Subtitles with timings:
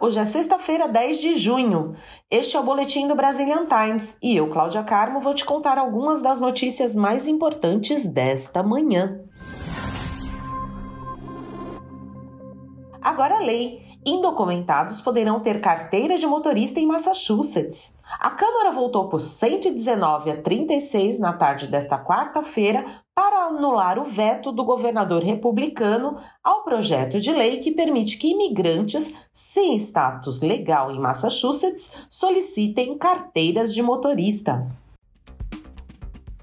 [0.00, 1.94] Hoje é sexta-feira, 10 de junho.
[2.30, 6.20] Este é o Boletim do Brazilian Times e eu, Cláudia Carmo, vou te contar algumas
[6.20, 9.20] das notícias mais importantes desta manhã.
[13.02, 13.86] Agora a lei.
[14.04, 17.98] Indocumentados poderão ter carteira de motorista em Massachusetts.
[18.26, 22.82] A Câmara voltou por 119 a 36 na tarde desta quarta-feira
[23.14, 29.28] para anular o veto do governador republicano ao projeto de lei que permite que imigrantes
[29.30, 34.66] sem status legal em Massachusetts solicitem carteiras de motorista.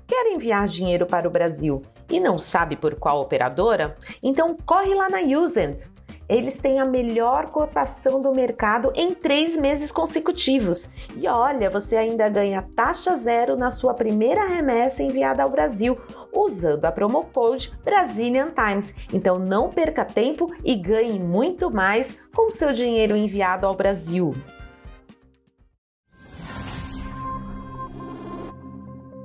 [0.08, 3.98] Quer enviar dinheiro para o Brasil e não sabe por qual operadora?
[4.24, 5.82] Então corre lá na Usent
[6.28, 10.90] eles têm a melhor cotação do mercado em três meses consecutivos.
[11.16, 15.98] E olha, você ainda ganha taxa zero na sua primeira remessa enviada ao Brasil,
[16.34, 18.94] usando a promo code Brazilian Times.
[19.14, 24.34] Então não perca tempo e ganhe muito mais com seu dinheiro enviado ao Brasil.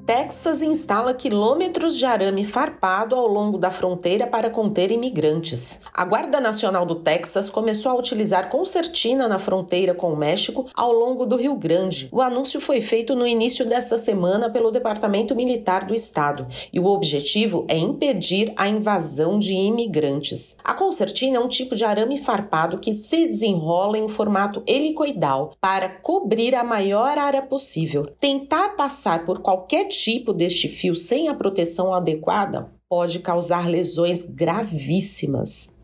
[0.09, 5.83] Texas instala quilômetros de arame farpado ao longo da fronteira para conter imigrantes.
[5.93, 10.95] A Guarda Nacional do Texas começou a utilizar concertina na fronteira com o México ao
[10.95, 12.09] longo do Rio Grande.
[12.11, 16.87] O anúncio foi feito no início desta semana pelo Departamento Militar do Estado e o
[16.87, 20.57] objetivo é impedir a invasão de imigrantes.
[20.65, 25.91] A concertina é um tipo de arame farpado que se desenrola em formato helicoidal para
[25.91, 28.07] cobrir a maior área possível.
[28.19, 29.98] Tentar passar por qualquer tipo
[30.33, 35.77] deste fio sem a proteção adequada pode causar lesões gravíssimas.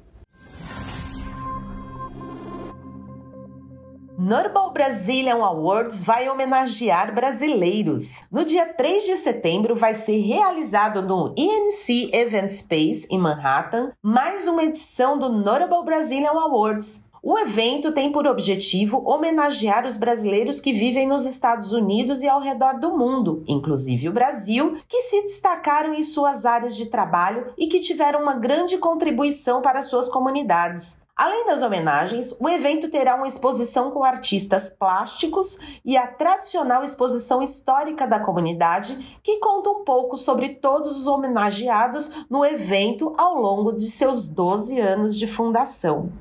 [4.17, 8.23] Notable Brazilian Awards vai homenagear brasileiros.
[8.31, 14.47] No dia 3 de setembro vai ser realizado no ENC Event Space em Manhattan mais
[14.47, 20.75] uma edição do Notable Brazilian Awards, o evento tem por objetivo homenagear os brasileiros que
[20.75, 25.95] vivem nos Estados Unidos e ao redor do mundo, inclusive o Brasil, que se destacaram
[25.95, 31.03] em suas áreas de trabalho e que tiveram uma grande contribuição para suas comunidades.
[31.17, 37.41] Além das homenagens, o evento terá uma exposição com artistas plásticos e a tradicional exposição
[37.41, 43.73] histórica da comunidade, que conta um pouco sobre todos os homenageados no evento ao longo
[43.73, 46.13] de seus 12 anos de fundação.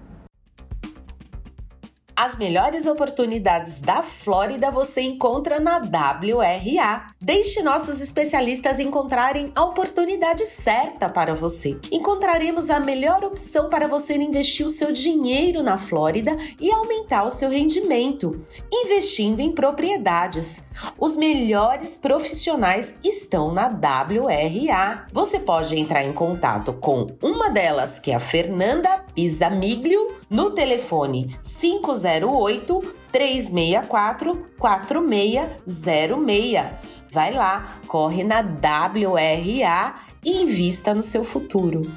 [2.15, 7.07] As melhores oportunidades da Flórida você encontra na WRA.
[7.19, 11.79] Deixe nossos especialistas encontrarem a oportunidade certa para você.
[11.91, 17.31] Encontraremos a melhor opção para você investir o seu dinheiro na Flórida e aumentar o
[17.31, 20.63] seu rendimento, investindo em propriedades.
[20.99, 25.07] Os melhores profissionais estão na WRA.
[25.11, 31.29] Você pode entrar em contato com uma delas, que é a Fernanda Pisamiglio, no telefone
[31.39, 36.65] 50 08 364 4606.
[37.11, 39.95] Vai lá, corre na WRA
[40.25, 41.95] e invista no seu futuro.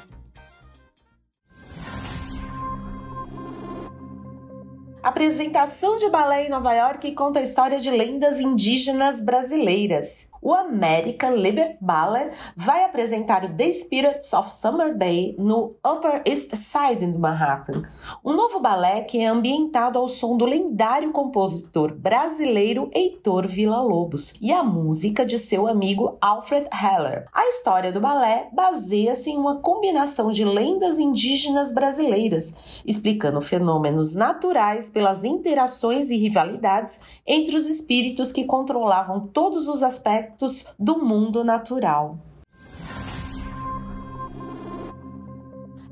[5.01, 11.35] Apresentação de balé em Nova York conta a história de lendas indígenas brasileiras o American
[11.35, 17.17] Liberty Ballet vai apresentar o The Spirits of Summer Day no Upper East Side de
[17.17, 17.81] Manhattan,
[18.23, 24.51] um novo balé que é ambientado ao som do lendário compositor brasileiro Heitor Villa-Lobos e
[24.51, 27.25] a música de seu amigo Alfred Heller.
[27.33, 34.89] A história do balé baseia-se em uma combinação de lendas indígenas brasileiras, explicando fenômenos naturais
[34.89, 41.43] pelas interações e rivalidades entre os espíritos que controlavam todos os aspectos aspectos do mundo
[41.43, 42.19] natural.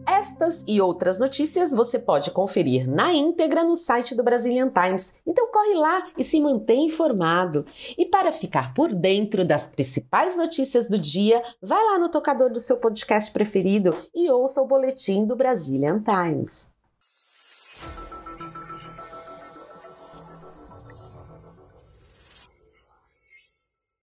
[0.08, 5.16] Estas e outras notícias você pode conferir na íntegra no site do Brazilian Times.
[5.26, 7.66] Então corre lá e se mantém informado.
[7.98, 12.60] E para ficar por dentro das principais notícias do dia, vai lá no tocador do
[12.60, 16.75] seu podcast preferido e ouça o boletim do Brazilian Times.